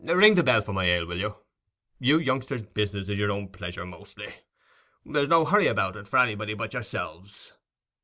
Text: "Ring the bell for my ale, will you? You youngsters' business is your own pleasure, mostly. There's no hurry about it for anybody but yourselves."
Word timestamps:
"Ring 0.03 0.33
the 0.33 0.41
bell 0.41 0.63
for 0.63 0.73
my 0.73 0.85
ale, 0.85 1.05
will 1.05 1.19
you? 1.19 1.35
You 1.99 2.17
youngsters' 2.17 2.63
business 2.63 3.07
is 3.07 3.19
your 3.19 3.29
own 3.31 3.49
pleasure, 3.49 3.85
mostly. 3.85 4.33
There's 5.05 5.29
no 5.29 5.45
hurry 5.45 5.67
about 5.67 5.95
it 5.95 6.07
for 6.07 6.17
anybody 6.17 6.55
but 6.55 6.73
yourselves." 6.73 7.53